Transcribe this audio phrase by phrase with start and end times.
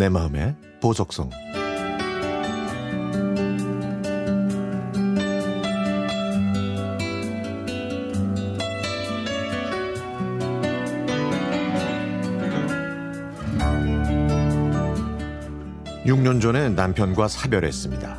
[0.00, 1.28] 내 마음의 보석성
[16.06, 18.18] 6년 전에 남편과 사별했습니다.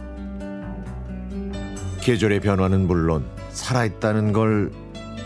[2.02, 4.72] 계절의 변화는 물론 살아있다는 걸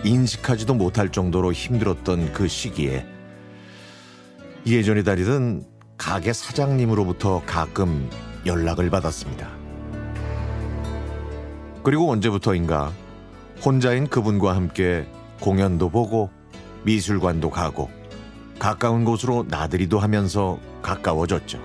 [0.05, 3.05] 인식하지도 못할 정도로 힘들었던 그 시기에
[4.65, 8.09] 예전에 다니던 가게 사장님으로부터 가끔
[8.45, 9.49] 연락을 받았습니다.
[11.83, 12.91] 그리고 언제부터인가
[13.63, 15.07] 혼자인 그분과 함께
[15.39, 16.29] 공연도 보고
[16.83, 17.89] 미술관도 가고
[18.59, 21.59] 가까운 곳으로 나들이도 하면서 가까워졌죠.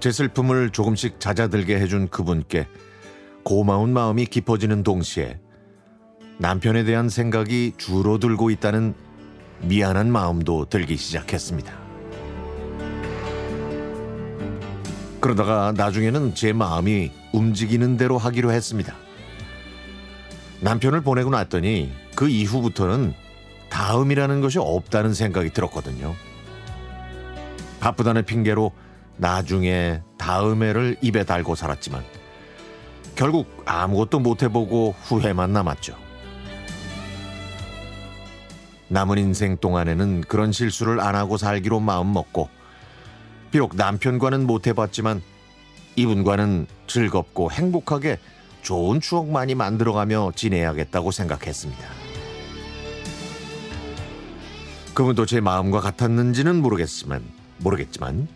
[0.00, 2.68] 제 슬픔을 조금씩 잦아들게 해준 그분께
[3.42, 5.40] 고마운 마음이 깊어지는 동시에
[6.38, 8.94] 남편에 대한 생각이 줄어들고 있다는
[9.66, 11.72] 미안한 마음도 들기 시작했습니다.
[15.20, 18.94] 그러다가 나중에는 제 마음이 움직이는 대로 하기로 했습니다.
[20.60, 23.14] 남편을 보내고 났더니 그 이후부터는
[23.70, 26.14] 다음이라는 것이 없다는 생각이 들었거든요.
[27.80, 28.72] 바쁘다는 핑계로
[29.16, 32.02] 나중에 다음해를 입에 달고 살았지만
[33.14, 35.96] 결국 아무것도 못 해보고 후회만 남았죠.
[38.88, 42.48] 남은 인생 동안에는 그런 실수를 안 하고 살기로 마음먹고
[43.50, 45.22] 비록 남편과는 못 해봤지만
[45.96, 48.18] 이분과는 즐겁고 행복하게
[48.62, 51.84] 좋은 추억 많이 만들어가며 지내야겠다고 생각했습니다.
[54.94, 57.22] 그분도 제 마음과 같았는지는 모르겠지만
[57.58, 58.28] 모르겠지만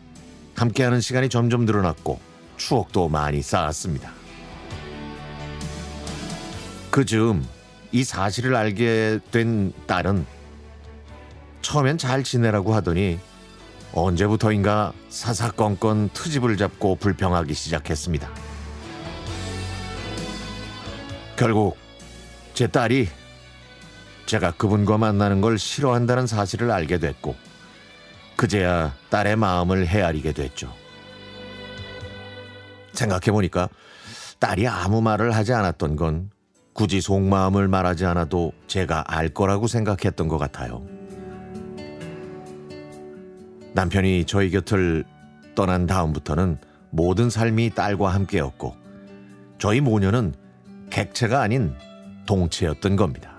[0.54, 2.20] 함께하는 시간이 점점 늘어났고
[2.56, 4.12] 추억도 많이 쌓았습니다.
[6.91, 7.46] 그 즈음
[7.92, 10.26] 이 사실을 알게 된 딸은
[11.69, 13.20] 처음엔 잘 지내라고 하더니
[13.92, 18.26] 언제부터인가 사사건건 트집을 잡고 불평하기 시작했습니다.
[21.37, 21.76] 결국
[22.54, 23.09] 제 딸이
[24.25, 27.37] 제가 그분과 만나는 걸 싫어한다는 사실을 알게 됐고
[28.34, 30.72] 그제야 딸의 마음을 헤아리게 됐죠.
[32.94, 33.69] 생각해보니까
[34.38, 36.31] 딸이 아무 말을 하지 않았던 건
[36.72, 40.97] 굳이 속마음을 말하지 않아도 제가 알 거라고 생각했던 것 같아요.
[43.74, 45.04] 남편이 저희 곁을
[45.54, 46.58] 떠난 다음부터는
[46.90, 48.74] 모든 삶이 딸과 함께였고
[49.58, 50.34] 저희 모녀는
[50.90, 51.74] 객체가 아닌
[52.26, 53.36] 동체였던 겁니다.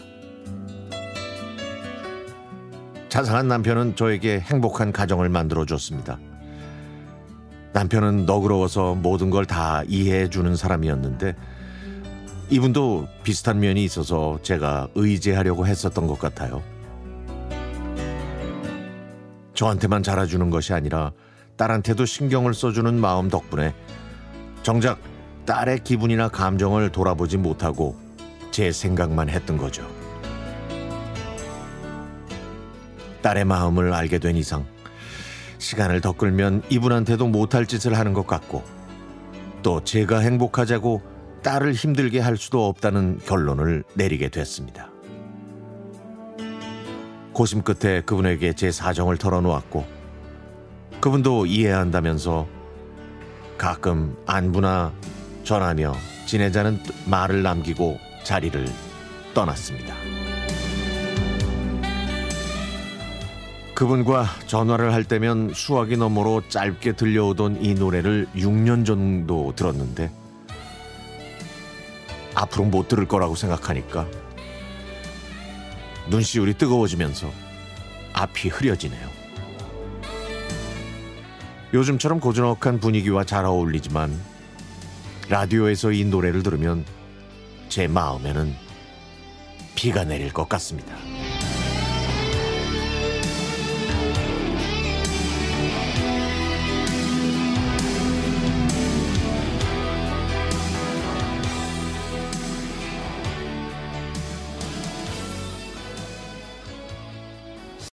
[3.10, 6.20] 자상한 남편은 저에게 행복한 가정을 만들어 줬습니다.
[7.74, 11.36] 남편은 너그러워서 모든 걸 다 이해해 주는 사람이었는데
[12.52, 16.64] 이분도 비슷한 면이 있어서 제가 의지하려고 했었던 것 같아요.
[19.60, 21.12] 저한테만 잘해주는 것이 아니라
[21.58, 23.76] 딸한테도 신경을 써주는 마음 덕분에
[24.64, 25.02] 정작
[25.46, 28.00] 딸의 기분이나 감정을 돌아보지 못하고
[28.52, 29.86] 제 생각만 했던 거죠.
[33.22, 34.66] 딸의 마음을 알게 된 이상
[35.58, 38.64] 시간을 더 끌면 이분한테도 못할 짓을 하는 것 같고
[39.62, 41.02] 또 제가 행복하자고
[41.44, 44.89] 딸을 힘들게 할 수도 없다는 결론을 내리게 됐습니다.
[47.40, 49.86] 고심 끝에 그분에게 제 사정을 털어놓았고
[51.00, 52.46] 그분도 이해한다면서
[53.58, 54.92] 가끔 안부나
[55.46, 55.94] 전하며
[56.26, 58.66] 지내자는 말을 남기고 자리를
[59.34, 59.96] 떠났습니다.
[63.74, 70.12] 그분과 전화를 할 때면 수화기 너머로 짧게 들려오던 이 노래를 6년 정도 들었는데
[72.36, 74.08] 앞으로 못 들을 거라고 생각하니까
[76.10, 77.32] 눈시울이 뜨거워지면서
[78.14, 79.10] 앞이 흐려지네요.
[81.74, 84.20] 요즘처럼 고즈넉한 분위기와 잘 어울리지만
[85.30, 86.84] 라디오에서 이 노래를 들으면
[87.70, 88.56] 제 마음에는
[89.76, 90.96] 비가 내릴 것 같습니다.